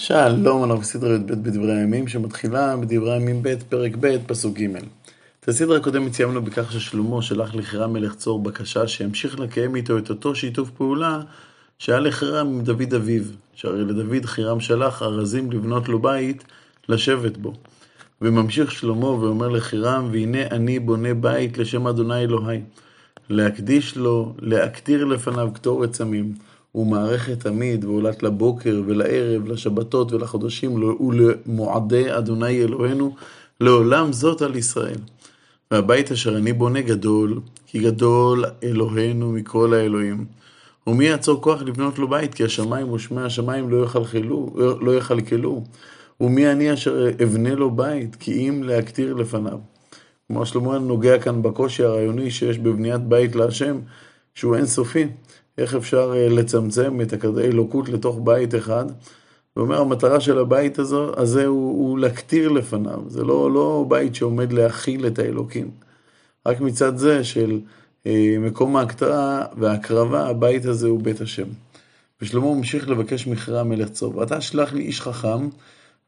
[0.00, 4.76] שלום, אנחנו בסדרה י"ב בדברי הימים, שמתחילה בדברי הימים ב', פרק ב', פסוק ג'.
[5.40, 10.10] את הסדרה הקודמת סיימנו בכך ששלמה שלח לחירם מלך צור בקשה שימשיך לקיים איתו את
[10.10, 11.20] אותו שיתוף פעולה
[11.78, 13.22] שהיה לחירם עם דוד אביו,
[13.54, 16.44] שהרי לדוד חירם שלח ארזים לבנות לו בית
[16.88, 17.52] לשבת בו.
[18.22, 22.60] וממשיך שלמה ואומר לחירם, והנה אני בונה בית לשם אדוני אלוהי,
[23.30, 25.94] להקדיש לו, להקטיר לפניו קטורת
[26.72, 26.86] צמים.
[26.86, 33.14] ומערכת תמיד, ועולת לבוקר ולערב, לשבתות ולחודשים ולמועדי אדוני אלוהינו,
[33.60, 34.98] לעולם זאת על ישראל.
[35.70, 40.24] והבית אשר אני בונה גדול, כי גדול אלוהינו מכל האלוהים.
[40.86, 42.34] ומי יעצור כוח לבנות לו בית?
[42.34, 45.64] כי השמיים ושמי השמיים לא יכלכלו, לא יכלכלו.
[46.20, 48.16] ומי אני אשר אבנה לו בית?
[48.16, 49.58] כי אם להקטיר לפניו.
[50.28, 53.78] כלומר, שלמה נוגע כאן בקושי הרעיוני שיש בבניית בית להשם,
[54.34, 55.06] שהוא אינסופי.
[55.58, 58.86] איך אפשר אה, לצמצם את האלוקות לתוך בית אחד.
[59.54, 64.14] הוא אומר, המטרה של הבית הזו, הזה הוא, הוא להקטיר לפניו, זה לא, לא בית
[64.14, 65.70] שעומד להכיל את האלוקים.
[66.46, 67.60] רק מצד זה של
[68.06, 71.46] אה, מקום ההקטרה וההקרבה, הבית הזה הוא בית השם.
[72.22, 75.48] ושלמה ממשיך לבקש מכרה המלך צור, ואתה שלח לי איש חכם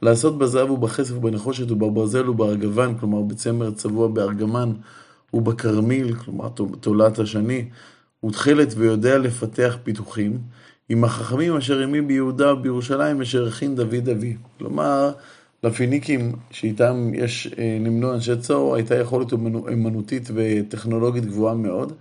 [0.02, 4.72] לעשות בזהב ובכסף ובנחושת ובברזל ובארגוון, כלומר בצמר צבוע בארגמן
[5.34, 6.48] ובכרמיל, כלומר
[6.80, 7.68] תולעת השני,
[8.26, 10.38] ותכלת ויודע לפתח פיתוחים,
[10.88, 14.36] עם החכמים אשר ימי ביהודה ובירושלים אשר הכין דוד אבי.
[14.58, 15.12] כלומר,
[15.64, 19.32] לפיניקים שאיתם יש, אה, נמנו אנשי צור, הייתה יכולת
[19.72, 21.92] אמנותית וטכנולוגית גבוהה מאוד.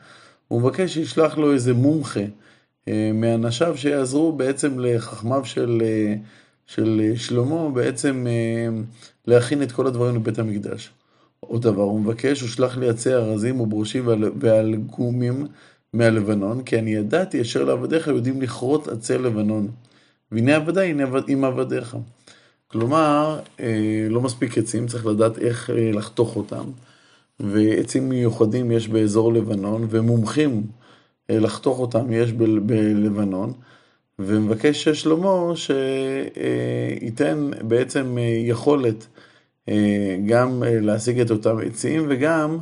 [0.47, 2.19] הוא מבקש שישלח לו איזה מומחה
[2.87, 6.15] אה, מאנשיו שיעזרו בעצם לחכמיו של, אה,
[6.65, 8.25] של שלמה, בעצם
[9.27, 10.89] להכין את כל הדברים לבית המקדש.
[11.39, 14.07] עוד דבר, הוא מבקש, הוא שלח לי עצי ארזים וברושים
[14.39, 15.47] ואלגומים
[15.93, 19.67] מהלבנון, כי אני ידעתי אשר לעבדיך יודעים לכרות עצי לבנון.
[20.31, 21.97] והנה עבדי, הנה עם עבדיך.
[22.67, 26.63] כלומר, אה, לא מספיק עצים, צריך לדעת איך אה, לחתוך אותם.
[27.39, 30.63] ועצים מיוחדים יש באזור לבנון, ומומחים
[31.29, 33.53] אה, לחתוך אותם יש בלבנון.
[34.19, 38.17] ומבקש שלמה שייתן בעצם
[38.47, 39.07] יכולת
[40.25, 42.57] גם להשיג את אותם עצים וגם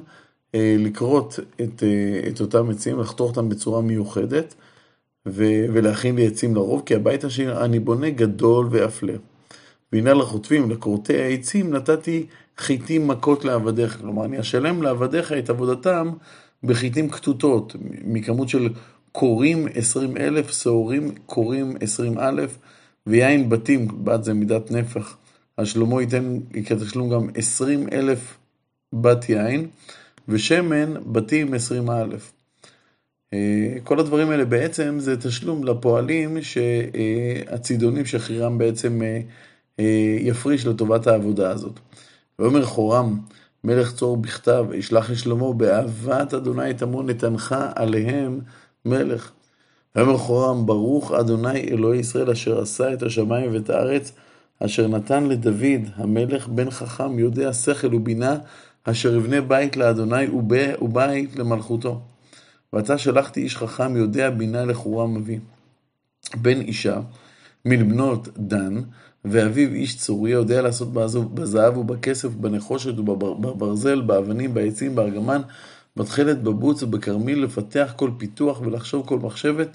[0.53, 4.53] לכרות את, אה, את אותם עצים, לחתוך אותם בצורה מיוחדת
[5.25, 5.43] ו,
[5.73, 9.13] ולהכין לי עצים לרוב, כי הבית אשר אני בונה גדול ואפלה.
[9.93, 12.25] והנה לחוטפים, לכורתי העצים, נתתי
[12.57, 13.97] חיטים מכות לעבדיך.
[14.01, 16.11] כלומר, אני אשלם לעבדיך את עבודתם
[16.63, 17.75] בחיטים כתותות,
[18.05, 18.69] מכמות של
[19.11, 22.57] קורים עשרים אלף, שעורים קורים עשרים אלף,
[23.07, 25.17] ויין בתים, בת זה מידת נפח.
[25.57, 28.37] אז שלמה ייתן כתשלום גם עשרים אלף
[28.93, 29.67] בת יין.
[30.27, 32.15] ושמן בתים 20 א'.
[33.33, 39.21] אה, כל הדברים האלה בעצם זה תשלום לפועלים שהצידונים שחירם בעצם אה,
[39.79, 41.79] אה, יפריש לטובת העבודה הזאת.
[42.39, 43.19] ואומר חורם,
[43.63, 48.39] מלך צור בכתב, ישלח לשלמה באהבת אדוני תמון נתנך עליהם
[48.85, 49.31] מלך.
[49.95, 54.11] ויאמר חורם, ברוך אדוני אלוהי ישראל אשר עשה את השמיים ואת הארץ,
[54.59, 58.37] אשר נתן לדוד המלך בן חכם יודע שכל ובינה
[58.89, 60.27] אשר יבנה בית לאדוני
[60.81, 62.01] ובית למלכותו.
[62.73, 65.39] ועתה שלחתי איש חכם יודע בינה לחורם אבי.
[66.35, 66.99] בן אישה,
[67.65, 68.81] מלבנות דן,
[69.25, 70.93] ואביו איש צורי, יודע לעשות
[71.33, 75.41] בזהב ובכסף, בנחושת ובברזל, באבנים, בעצים, בארגמן,
[75.97, 79.67] בתכלת, בבוץ ובכרמיל, לפתח כל פיתוח ולחשוב כל מחשבת,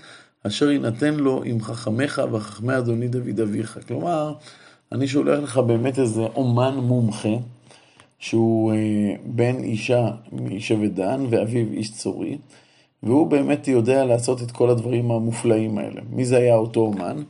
[0.46, 3.78] אשר יינתן לו עם חכמיך וחכמי אדוני דוד אביך.
[3.88, 4.34] כלומר,
[4.92, 7.36] אני שולח לך באמת איזה אומן מומחה,
[8.22, 12.38] שהוא אה, בן אישה משבט דן ואביו איש צורי,
[13.02, 16.00] והוא באמת יודע לעשות את כל הדברים המופלאים האלה.
[16.10, 17.22] מי זה היה אותו אומן?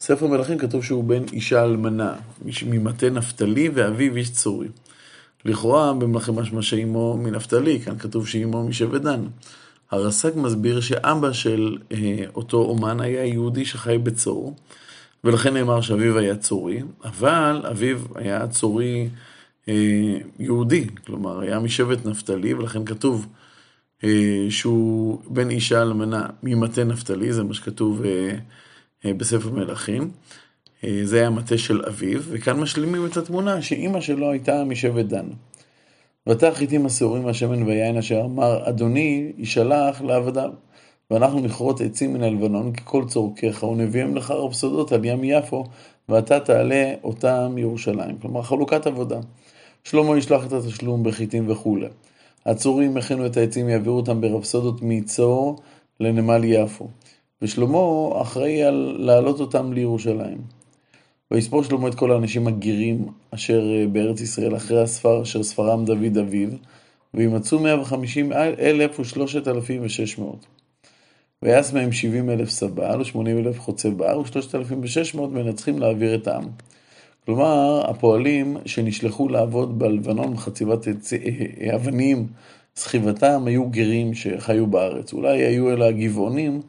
[0.00, 2.14] ספר מלכים כתוב שהוא בן אישה אלמנה,
[2.66, 4.68] ממטה נפתלי ואביו איש צורי.
[5.44, 9.24] לכאורה במלכים משמע שאימו מנפתלי, כאן כתוב שאימו משבט דן.
[9.90, 14.54] הרס"ג מסביר שאבא של אה, אותו אומן היה יהודי שחי בצור,
[15.24, 19.08] ולכן נאמר שאביו היה צורי, אבל אביו היה צורי
[20.38, 23.26] יהודי, כלומר היה משבט נפתלי, ולכן כתוב
[24.04, 28.02] אה, שהוא בן אישה אלמנה ממטה נפתלי, זה מה שכתוב
[29.04, 30.10] אה, בספר מלכים.
[31.04, 35.26] זה היה המטה של אביו, וכאן משלימים את התמונה שאימא שלו הייתה משבט דן.
[36.26, 40.50] ותח איתי השעורים מהשמן והיין אשר אמר, אדוני ישלח לעבדיו.
[41.10, 45.64] ואנחנו נכרות עצים מן הלבנון ככל צורכך, ונביאים לך רפסודות על ים יפו,
[46.08, 48.18] ואתה תעלה אותם ירושלים.
[48.18, 49.20] כלומר, חלוקת עבודה.
[49.84, 51.88] שלמה ישלח את התשלום בחיטים וכולי.
[52.46, 55.56] הצורים הכינו את העצים, יעבירו אותם ברפסודות מצור
[56.00, 56.88] לנמל יפו.
[57.42, 57.78] ושלמה
[58.22, 60.38] אחראי על להעלות אותם לירושלים.
[61.30, 66.18] ויספור שלמה את כל האנשים הגירים אשר אה, בארץ ישראל אחרי הספר אשר ספרם דוד
[66.20, 66.48] אביו,
[67.14, 70.46] וימצאו מאה וחמישים אלף ושלושת אלפים ושש מאות.
[71.42, 76.14] ויעש מהם שבעים אלף סבל ושמונים אלף חוצה בר ושלושת אלפים ושש מאות מנצחים להעביר
[76.14, 76.44] את העם.
[77.26, 82.26] כלומר, הפועלים שנשלחו לעבוד בלבנון בחציבת אה, אבנים,
[82.76, 85.12] סחיבתם, היו גרים שחיו בארץ.
[85.12, 86.60] אולי היו אלה הגבעונים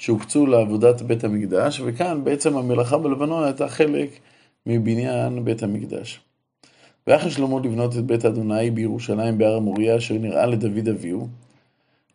[0.00, 4.08] שהוקצו לעבודת בית המקדש, וכאן בעצם המלאכה בלבנון הייתה חלק
[4.66, 6.20] מבניין בית המקדש.
[7.06, 11.28] ויחד שלמה לבנות את בית אדוני בירושלים בהר המוריה, אשר נראה לדוד אביהו,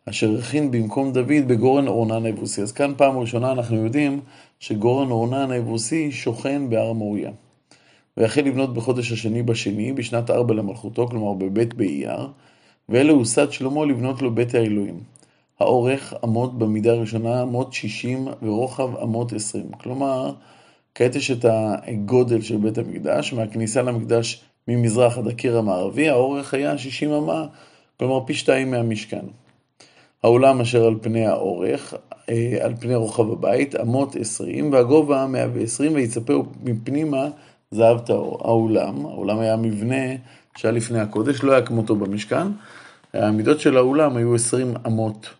[0.08, 2.62] אשר הכין במקום דוד בגורן אורנן היבוסי.
[2.62, 4.20] אז כאן פעם ראשונה אנחנו יודעים
[4.60, 7.30] שגורן אורנן היבוסי שוכן בהר המוריה.
[8.16, 12.28] ויחל לבנות בחודש השני בשני, בשנת ארבע למלכותו, כלומר בבית באייר,
[12.88, 15.00] ואלה הוסד שלמה לבנות לו בית האלוהים.
[15.60, 19.70] האורך אמות במידה הראשונה אמות שישים ורוחב אמות עשרים.
[19.82, 20.32] כלומר,
[20.94, 26.78] כעת יש את הגודל של בית המקדש, מהכניסה למקדש ממזרח עד הקיר המערבי, האורך היה
[26.78, 27.46] שישים אמה,
[27.98, 29.24] כלומר פי שתיים מהמשכן.
[30.22, 31.94] האולם אשר על פני האורך,
[32.28, 37.28] אה, על פני רוחב הבית, אמות עשרים, והגובה מאה ועשרים, ויצפהו מפנימה
[37.72, 38.38] זהב טהור.
[38.44, 40.04] האולם, האולם היה מבנה
[40.56, 42.46] שהיה לפני הקודש, לא היה כמותו במשכן.
[43.14, 45.30] המידות של האולם היו עשרים אמות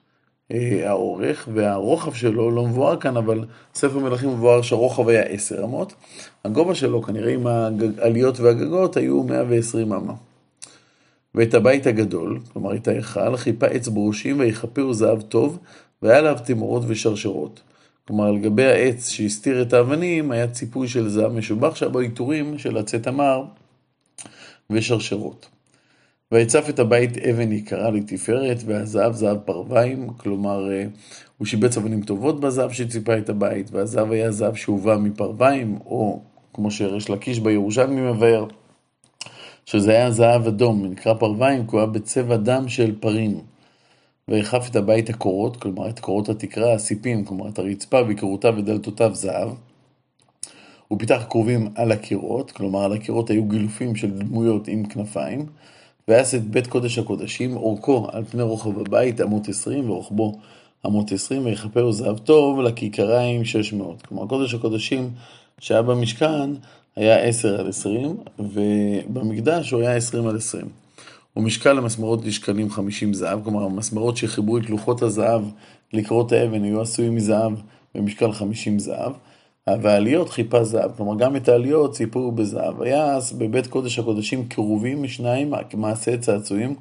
[0.53, 3.45] אה, האורך, והרוחב שלו לא מבואר כאן, אבל
[3.75, 5.95] ספר מלכים מבואר שהרוחב היה עשר אמות.
[6.45, 10.13] הגובה שלו, כנראה עם העליות והגגות, היו 120 אמה.
[11.35, 15.59] ואת הבית הגדול, כלומר את ההיכל, חיפה עץ ברושים ויכפהו זהב טוב,
[16.03, 17.61] והיה עליו תמורות ושרשרות.
[18.09, 22.59] כלומר, על גבי העץ שהסתיר את האבנים, היה ציפוי של זהב משובח, שהיה בו עיטורים
[22.59, 23.45] של עצי תמר
[24.71, 25.49] ושרשרות.
[26.33, 30.85] ויצף את הבית אבן יקרה לתפארת, והזהב זהב פרוויים, כלומר, אה,
[31.39, 36.21] הוא שיבץ אבנים טובות בזהב שציפה את הבית, והזהב היה זהב שהובא מפרוויים, או
[36.55, 38.47] כמו שריש לקיש בירושלמי מבאר,
[39.67, 43.52] שזה היה זהב אדום, נקרא פרוויים, כי הוא היה בצבע דם של פרים.
[44.29, 49.49] ויחף את הבית הקורות, כלומר את קורות התקרה, הסיפים, כלומר את הרצפה וקירותיו ודלתותיו זהב.
[50.89, 55.47] הוא פיתח כרובים על הקירות, כלומר על הקירות היו גילופים של דמויות עם כנפיים.
[56.09, 60.39] ויעש את בית קודש הקודשים, אורכו על פני רוחב הבית אמות עשרים, ורוחבו
[60.87, 64.03] אמות עשרים, ויכפהו זהב טוב לכיכריים שש מאות.
[64.03, 65.11] כלומר, קודש הקודשים
[65.59, 66.51] שהיה במשכן
[66.97, 70.82] היה עשר על עשרים, ובמקדש הוא היה עשרים על עשרים.
[71.37, 75.43] ומשקל המסמרות לשקלים חמישים זהב, כלומר המסמרות שחיברו את לוחות הזהב
[75.93, 77.53] לקרות האבן היו עשויים מזהב
[77.95, 79.13] במשקל חמישים זהב.
[79.67, 82.83] והעליות חיפה זהב, כלומר גם את העליות סיפרו בזהב.
[82.83, 86.75] היה אז בבית קודש הקודשים קירובים משניים כמעשה צעצועים,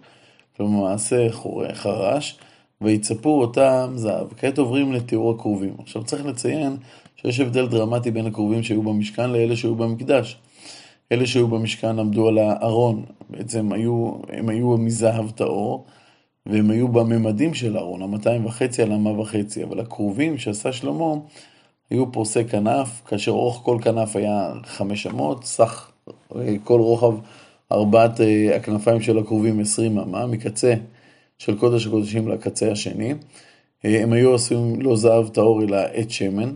[0.57, 1.27] כלומר מעשה
[1.73, 2.39] חרש,
[2.81, 4.27] ויצפו אותם זהב.
[4.37, 5.73] כעת עוברים לתיאור הכרובים.
[5.79, 6.77] עכשיו צריך לציין
[7.15, 10.37] שיש הבדל דרמטי בין הכרובים שהיו במשכן לאלה שהיו במקדש.
[11.11, 15.85] אלה שהיו במשכן עמדו על הארון, בעצם היו, הם היו מזהב טהור,
[16.45, 21.13] והם היו בממדים של הארון, המאתיים וחצי על המה וחצי, אבל הכרובים שעשה שלמה,
[21.89, 25.91] היו פורסי כנף, כאשר אורך כל כנף היה חמש אמות, סך
[26.35, 27.13] אה, כל רוחב
[27.71, 30.73] ארבעת אה, הכנפיים של הכרובים עשרים אמה, מקצה
[31.37, 33.13] של קודש הקודשים לקצה השני.
[33.85, 36.53] אה, הם היו עשויים לא זהב טהור אלא עט שמן,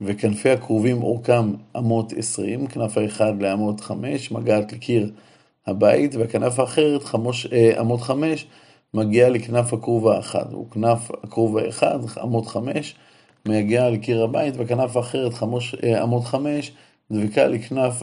[0.00, 5.10] וכנפי הכרובים אורכם אמות עשרים, כנף האחד לאמות חמש, מגעת לקיר
[5.66, 7.46] הבית, והכנף האחרת, חמוש,
[7.80, 8.46] אמות חמש,
[8.94, 12.94] מגיעה לכנף הכרוב האחד, וכנף הכרוב האחד, אמות חמש,
[13.48, 15.32] מגיעה על קיר הבית, וכנף האחרת,
[15.84, 16.72] אה, עמוד חמש,
[17.10, 18.02] דבקה לכנף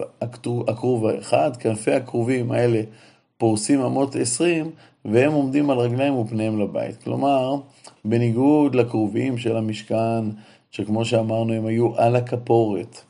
[0.68, 2.82] הכרוב האחד, כנפי הכרובים האלה
[3.38, 4.72] פורסים אמות עשרים,
[5.06, 7.04] והם עומדים על רגליים ופניהם לבית.
[7.04, 7.56] כלומר,
[8.06, 10.24] בניגוד לכרובים של המשכן,
[10.74, 13.01] שכמו שאמרנו, הם היו על הכפורת,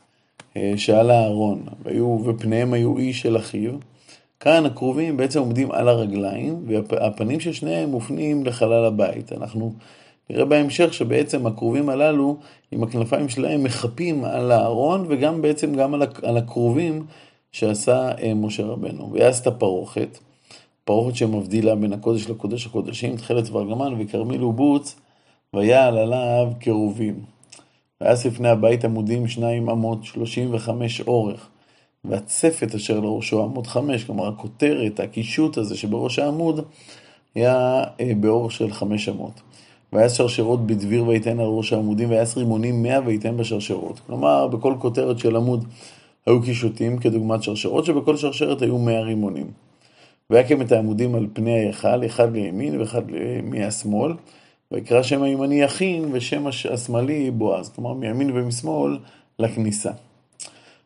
[0.56, 3.72] אה, שעל הארון, והיו, ופניהם היו איש של אחיו,
[4.40, 9.32] כאן הכרובים בעצם עומדים על הרגליים, והפנים של שניהם מופנים לחלל הבית.
[9.32, 9.72] אנחנו
[10.30, 12.36] נראה בהמשך שבעצם הכרובים הללו,
[12.70, 17.06] עם הכנפיים שלהם, מחפים על הארון וגם בעצם גם על הכרובים
[17.52, 19.12] שעשה אה, משה רבנו.
[19.12, 20.18] ויעש את הפרוכת,
[20.84, 24.96] פרוכת שמבדילה בין הקודש לקודש הקודשים, תכלת וארגמן וכרמיל ובוץ,
[25.54, 27.33] ויעל עליו כרובים.
[28.00, 31.48] ויעש לפני הבית עמודים שניים אמות, שלושים וחמש אורך.
[32.04, 36.64] והצפת אשר לראשו עמוד חמש, כלומר הכותרת, הקישוט הזה שבראש העמוד,
[37.34, 39.40] היה אה, באורך של חמש אמות.
[39.92, 44.00] ויעש שרשרות בדביר ויתן על ראש העמודים, ויעש רימונים מאה ויתן בשרשרות.
[44.06, 45.64] כלומר, בכל כותרת של עמוד
[46.26, 49.46] היו קישוטים כדוגמת שרשרות, שבכל שרשרת היו מאה רימונים.
[50.30, 53.02] ויקם את העמודים על פני ההיכל, אחד לימין ואחד
[53.42, 54.12] מהשמאל,
[54.74, 58.98] ויקרא שם הימני יכין ושם השמאלי בועז, כלומר מימין ומשמאל
[59.38, 59.90] לכניסה.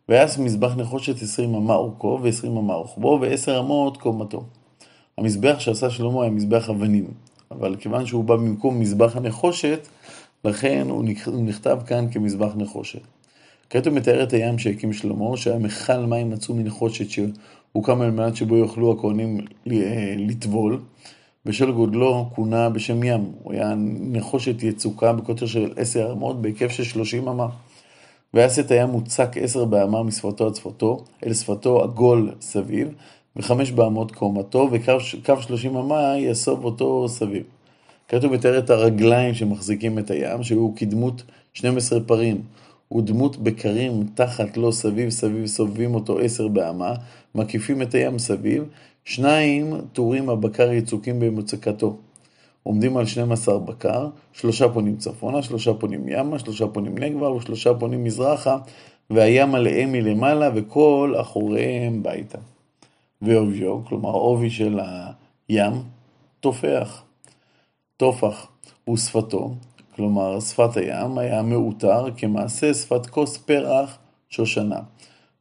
[0.09, 4.45] ויעש מזבח נחושת עשרים אמה אורכו ועשרים אמה רוחבו ועשר אמות קומתו.
[5.19, 7.07] המזבח שעשה שלמה היה מזבח אבנים,
[7.51, 9.89] אבל כיוון שהוא בא במקום מזבח הנחושת,
[10.45, 11.05] לכן הוא
[11.45, 13.03] נכתב כאן כמזבח נחושת.
[13.71, 18.37] כעת הוא מתאר את הים שהקים שלמה, שהיה מכל מים עצום מנחושת שהוקם על מנת
[18.37, 19.41] שבו יוכלו הכהנים
[20.17, 20.81] לטבול.
[21.47, 23.33] בשל גודלו כונה בשם ים.
[23.43, 27.47] הוא היה נחושת יצוקה בקוטר של עשר אמות בהיקף של שלושים אמה.
[28.35, 32.89] ויעש את הים מוצק עשר באמה משפתו עד שפתו, אל שפתו עגול סביב,
[33.37, 37.43] וחמש באמות קומתו, וקו שלושים אמה יסוב אותו סביב.
[38.09, 42.43] כעת הוא מתאר את הרגליים שמחזיקים את הים, שהוא כדמות 12 פרים.
[42.97, 46.95] ודמות בקרים תחת לו סביב סביב סובבים אותו עשר באמה,
[47.35, 48.65] מקיפים את הים סביב,
[49.05, 51.97] שניים טורים הבקר יצוקים במוצקתו.
[52.63, 58.05] עומדים על 12 בקר, שלושה פונים צפונה, שלושה פונים ימה, שלושה פונים נגבה ושלושה פונים
[58.05, 58.59] מזרחה,
[59.11, 62.39] והים עליהם מלמעלה וכל אחוריהם ביתה.
[63.23, 64.81] ועוביו, כלומר עובי של
[65.49, 65.73] הים,
[66.41, 67.03] תופח.
[67.97, 68.47] טופח
[68.85, 69.55] הוא שפתו,
[69.99, 74.81] כלומר שפת הים, היה מעוטר כמעשה שפת כוס פרח שושנה.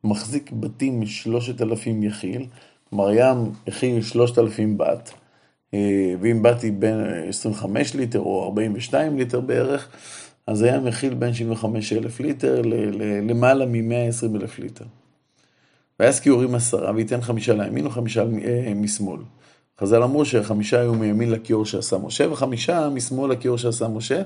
[0.04, 2.46] מחזיק בתים משלושת אלפים יחיל,
[2.90, 5.14] כלומר ים הכיל שלושת אלפים בת,
[5.74, 6.96] אה, ואם בת היא בין
[7.30, 9.90] 25 ליטר או 42 ליטר בערך,
[10.48, 12.62] אז הים מכיל בין 75 אלף ליטר
[13.30, 14.86] למעלה מ-120 אלף ליטר.
[16.00, 19.20] ויעש כיורים עשרה, וייתן חמישה לימין וחמישה אה, משמאל.
[19.82, 24.22] חז"ל אמרו שחמישה היו מימין לכיור שעשה משה, וחמישה משמאל לכיור שעשה משה,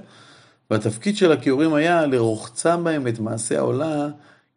[0.71, 4.07] והתפקיד של הכיורים היה לרוחצה בהם את מעשה העולה,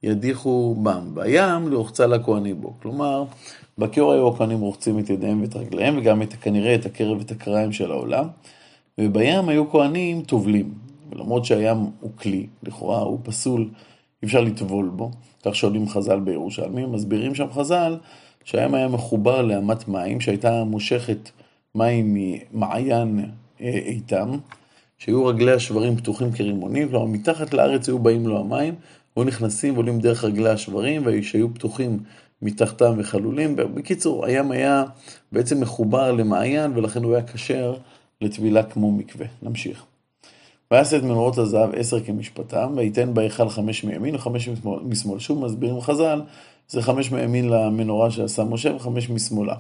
[0.03, 1.15] ידיחו בם.
[1.15, 2.75] בים לרוחצה לכהנים בו.
[2.83, 3.25] כלומר,
[3.79, 7.73] בכיור היו הכהנים רוחצים את ידיהם ואת רגליהם, וגם את, כנראה את הקרב ואת הקריים
[7.73, 8.29] של העולם,
[8.99, 10.75] ובים היו כהנים טובלים.
[11.11, 13.69] ולמרות שהים הוא כלי, לכאורה הוא פסול,
[14.23, 15.11] אי אפשר לטבול בו,
[15.45, 17.97] כך שואלים חז"ל בירושלמי, מסבירים שם חז"ל
[18.45, 21.31] שהים היה מחובר לאמת מים שהייתה מושכת
[21.75, 24.31] מים ממעיין אה, איתם,
[24.99, 28.75] שהיו רגלי השברים פתוחים כרימונים, כלומר מתחת לארץ היו באים לו המים,
[29.17, 31.99] היו נכנסים ועולים דרך רגלי השברים, שהיו פתוחים
[32.43, 33.57] מתחתם וחלולים.
[33.57, 34.85] בקיצור, הים היה
[35.33, 37.75] בעצם מחובר למעיין, ולכן הוא היה כשר
[38.21, 39.27] לטבילה כמו מקווה.
[39.43, 39.85] נמשיך.
[40.71, 44.49] ויעש את מנורות הזהב עשר כמשפטם, וייתן בהיכל חמש מימין וחמש
[44.85, 45.19] משמאל.
[45.19, 46.23] שוב מסבירים חז"ל,
[46.75, 49.55] זה חמש מימין למנורה שעשה משה וחמש משמאלה.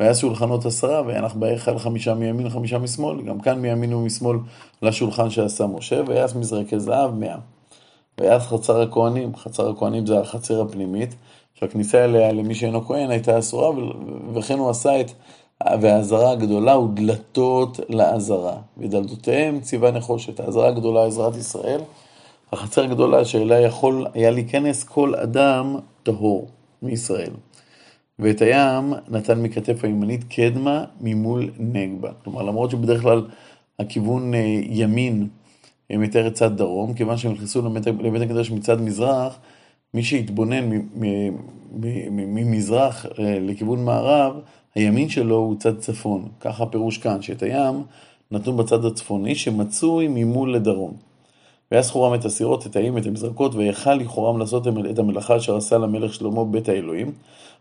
[0.00, 4.36] ויעש שולחנות עשרה, וינח בהיכל חמישה מימין וחמישה משמאל, גם כאן מימין ומשמאל
[4.82, 7.36] לשולחן שעשה משה, ויעש מזרקי זהב מאה.
[8.20, 11.14] ויעש חצר הכהנים, חצר הכהנים זה החצר הפנימית,
[11.54, 13.70] שהכניסה אליה למי שאינו כהן הייתה אסורה,
[14.34, 15.10] וכן הוא עשה את,
[15.80, 20.40] והאזהרה הגדולה הוא דלתות לאזהרה, ודלתותיהם ציווה נחושת.
[20.40, 21.80] האזהרה הגדולה עזרת ישראל,
[22.52, 26.48] החצר הגדולה שאליה יכול היה להיכנס כל אדם טהור
[26.82, 27.32] מישראל.
[28.18, 32.10] ואת הים נתן מכתף הימנית קדמה ממול נגבה.
[32.24, 33.26] כלומר, למרות שבדרך כלל
[33.78, 35.28] הכיוון אה, ימין
[35.90, 37.62] מתאר את צד דרום, כיוון שהם נכנסו
[38.00, 39.38] לבית הקדוש מצד מזרח,
[39.94, 40.70] מי שהתבונן
[42.10, 44.40] ממזרח אה, לכיוון מערב,
[44.74, 46.28] הימין שלו הוא צד צפון.
[46.40, 47.82] ככה הפירוש כאן, שאת הים
[48.30, 51.07] נתנו בצד הצפוני שמצוי ממול לדרום.
[51.70, 55.78] והיה זכורם את הסירות, את האיים, את המזרקות, ויכל לכאורם לעשות את המלאכה אשר עשה
[55.78, 57.12] למלך שלמה בית האלוהים.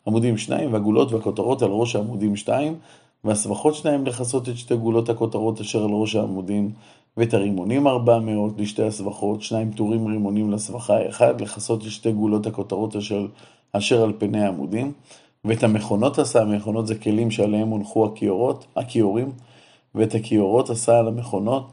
[0.08, 2.76] עמודים שניים, והגולות והכותרות על ראש העמודים שתיים,
[3.24, 6.72] והסבכות שניים לכסות את שתי גולות הכותרות אשר על ראש העמודים,
[7.18, 12.48] ואת הרימונים ארבע מאות לשתי הסבכות, שניים טורים רימונים לסבכה האחד, לכסות את שתי גולות
[12.48, 13.26] הכותרות אשר,
[13.72, 14.92] אשר על פני העמודים,
[15.46, 19.32] ואת המכונות עשה, המכונות זה כלים שעליהם הונחו הכיורות, הכיורים,
[19.96, 21.68] ואת הכיורות עשה על המכונות,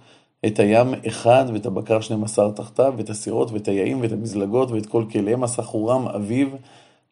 [0.47, 4.87] את הים אחד, ואת הבקר שנים עשר תחתיו, ואת הסירות, ואת היעים, ואת המזלגות, ואת
[4.87, 6.49] כל כליהם עשה חורם אביו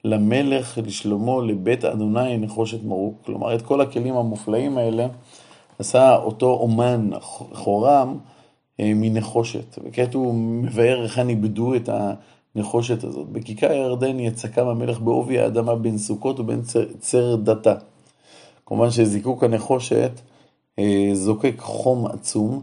[0.05, 3.15] למלך, לשלמה, לבית אדוני נחושת מרוק.
[3.25, 5.07] כלומר, את כל הכלים המופלאים האלה
[5.79, 7.11] עשה אותו אומן
[7.53, 8.19] חורם
[8.81, 9.79] אה, מנחושת.
[9.85, 11.89] וכעת הוא מבאר היכן איבדו את
[12.55, 13.29] הנחושת הזאת.
[13.29, 16.63] בכיכר הירדן יצקם המלך בעובי האדמה בין סוכות ובין
[16.99, 17.75] צר דתה.
[18.67, 20.21] כמובן שזיקוק הנחושת
[20.79, 22.63] אה, זוקק חום עצום,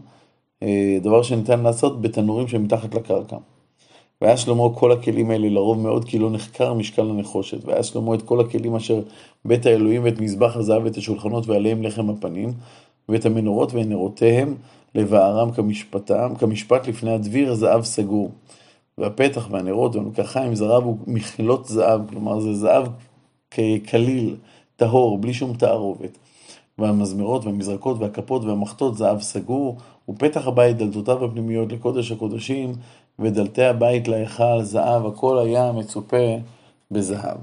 [1.02, 3.36] דבר שניתן לעשות בתנורים שמתחת לקרקע.
[4.20, 7.64] והיה שלמה כל הכלים האלה לרוב מאוד כי לא נחקר משקל הנחושת.
[7.64, 9.02] והיה שלמה את כל הכלים אשר
[9.44, 12.52] בית האלוהים ואת מזבח הזהב ואת השולחנות ועליהם לחם הפנים,
[13.08, 14.54] ואת המנורות ונרותיהם
[14.94, 18.30] לבערם כמשפטם, כמשפט לפני הדביר זהב סגור.
[18.98, 22.86] והפתח והנרות והמקרחיים זרב ומכלות זהב, כלומר זה זהב
[23.90, 24.36] כליל,
[24.76, 26.18] טהור, בלי שום תערובת.
[26.78, 29.76] והמזמרות והמזרקות והכפות והמחטות זהב סגור,
[30.10, 32.72] ופתח הבית דלתותיו הפנימיות לקודש הקודשים,
[33.18, 36.36] ודלתי הבית להיכל זהב, הכל היה מצופה
[36.90, 37.36] בזהב.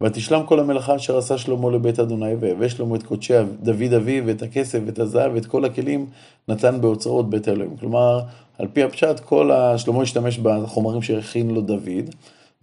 [0.00, 4.42] ותשלם כל המלאכה אשר עשה שלמה לבית אדוני, והבא שלמה את קודשי דוד אביו, ואת
[4.42, 6.06] הכסף, ואת הזהב, ואת כל הכלים,
[6.48, 7.76] נתן באוצרות בית אלוהים.
[7.76, 8.20] כלומר,
[8.58, 12.10] על פי הפשט, כל שלמה השתמש בחומרים שהכין לו דוד,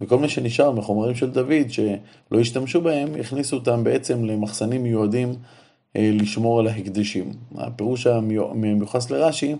[0.00, 5.34] וכל מה שנשאר מחומרים של דוד, שלא השתמשו בהם, הכניסו אותם בעצם למחסנים מיועדים
[5.94, 7.32] לשמור על ההקדשים.
[7.54, 9.56] הפירוש המיוחס לרש"י,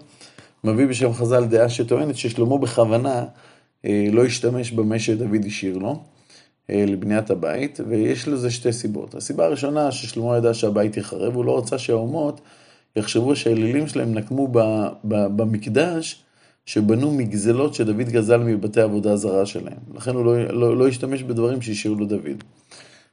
[0.64, 3.24] מביא בשם חז"ל דעה שטוענת ששלמה בכוונה
[3.84, 6.00] אה, לא השתמש במה שדוד השאיר לו.
[6.70, 9.14] אה, לבניית הבית, ויש לזה שתי סיבות.
[9.14, 12.40] הסיבה הראשונה, ששלמה ידע שהבית יחרב, הוא לא רצה שהאומות
[12.96, 14.48] יחשבו שהאלילים שלהם נקמו
[15.04, 16.24] במקדש,
[16.66, 19.78] שבנו מגזלות שדוד גזל מבתי עבודה זרה שלהם.
[19.94, 22.44] לכן הוא לא, לא, לא השתמש בדברים שהשאירו לו דוד.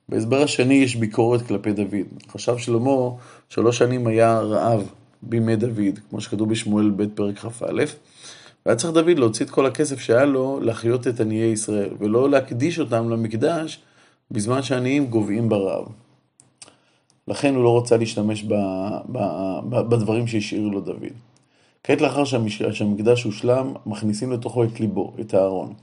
[0.10, 2.08] בהסבר השני יש ביקורת כלפי דוד.
[2.30, 3.10] חשב שלמה,
[3.50, 7.84] שלוש שנים היה רעב בימי דוד, כמו שכתוב בשמואל ב' פרק כ"א,
[8.66, 12.80] והיה צריך דוד להוציא את כל הכסף שהיה לו להחיות את עניי ישראל, ולא להקדיש
[12.80, 13.80] אותם למקדש
[14.32, 15.86] בזמן שהעניים גוועים ברעב.
[17.28, 18.54] לכן הוא לא רצה להשתמש ב,
[19.12, 19.18] ב,
[19.70, 21.14] ב, בדברים שהשאיר לו דוד.
[21.84, 22.24] כעת לאחר
[22.72, 25.74] שהמקדש הושלם, מכניסים לתוכו את ליבו, את הארון.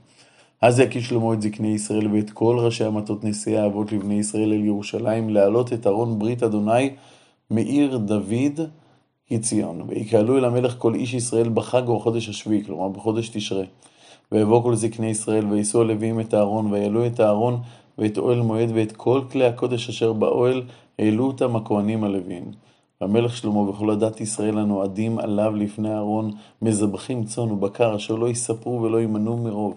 [0.61, 4.63] אז יקיש שלמה את זקני ישראל ואת כל ראשי המטות נשיאי האבות לבני ישראל אל
[4.65, 6.89] ירושלים, להעלות את ארון ברית אדוני
[7.49, 8.59] מעיר דוד
[9.29, 9.81] היא ציון.
[9.87, 13.63] ויקהלו אל המלך כל איש ישראל בחג ובחודש השביעי, כלומר בחודש תשרה.
[14.31, 17.59] ויבוא כל זקני ישראל, ויישאו הלוויים את הארון, ויעלו את הארון
[17.97, 20.63] ואת אוהל מועד, ואת כל כלי הקודש אשר באוהל,
[20.99, 22.51] העלו אותם הכהנים הלוויים.
[23.01, 26.31] והמלך שלמה וכל הדת ישראל הנועדים עליו לפני הארון,
[26.61, 29.73] מזבחים צאן ובקר, אשר לא יספרו ולא יימנעו מרוב.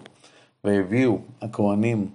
[0.63, 2.07] והביאו הכהנים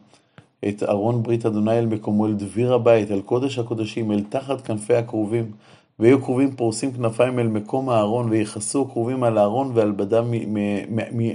[0.68, 4.94] את ארון ברית אדוני אל מקומו, אל דביר הבית, אל קודש הקודשים, אל תחת כנפי
[4.94, 5.50] הכרובים.
[5.98, 10.24] ויהיו כרובים פורסים כנפיים אל מקום הארון, ויכסו כרובים על הארון ועל בדם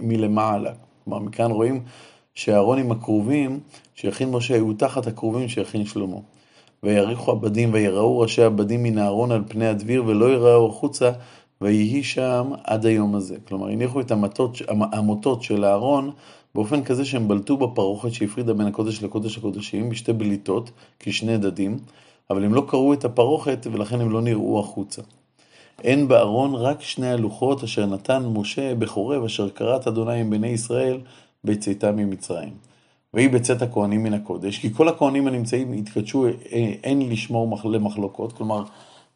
[0.02, 0.72] מלמעלה.
[1.04, 1.84] כלומר, מכאן רואים
[2.34, 3.60] שהארון עם הכרובים
[3.96, 6.18] שיכין משה היו תחת הכרובים שיכין שלמה.
[6.84, 11.12] ויריחו הבדים ויראו ראשי הבדים מן הארון על פני הדביר ולא יראו החוצה
[11.62, 13.36] ויהי שם עד היום הזה.
[13.48, 14.12] כלומר, הניחו את
[14.92, 16.12] המוטות של הארון
[16.56, 21.78] באופן כזה שהם בלטו בפרוכת שהפרידה בין הקודש לקודש הקודשים בשתי בליטות, כשני דדים,
[22.30, 25.02] אבל הם לא קראו את הפרוכת ולכן הם לא נראו החוצה.
[25.84, 31.00] אין בארון רק שני הלוחות אשר נתן משה בחורב אשר כרת אדוני עם בני ישראל
[31.44, 32.54] בצאתם ממצרים.
[33.14, 36.28] ויהי בצאת הכהנים מן הקודש, כי כל הכהנים הנמצאים התקדשו
[36.84, 38.64] אין לשמור למחלוקות, כלומר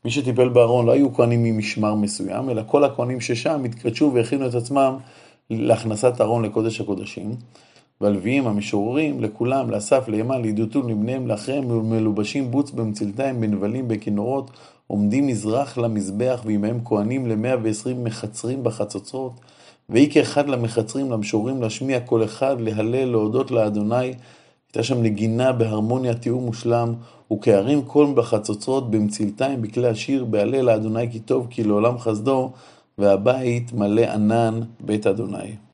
[0.05, 4.55] מי שטיפל בארון לא היו כהנים ממשמר מסוים, אלא כל הכהנים ששם התקדשו והכינו את
[4.55, 4.97] עצמם
[5.49, 7.35] להכנסת ארון לקודש הקודשים.
[8.01, 14.51] והלוויים המשוררים לכולם, לאסף, לימן, לידותון, לבניהם, לאחריהם, מלובשים בוץ במצלתיים, בנבלים, בכינורות,
[14.87, 19.33] עומדים מזרח למזבח, ועמהם כהנים למאה ועשרים מחצרים בחצוצרות.
[19.89, 24.13] ויהי כאחד למחצרים, למשוררים, להשמיע כל אחד, להלל, להודות לאדוני.
[24.67, 26.93] הייתה שם נגינה בהרמוניה, תיאום מושלם,
[27.33, 32.51] וכערים קול בחצוצרות, במצלתיים, בכלי השיר, בהלל לאדוני כי טוב, כי לעולם חסדו,
[32.97, 35.55] והבית מלא ענן, בית אדוני.